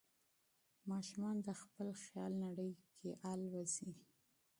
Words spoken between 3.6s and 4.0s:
کوي.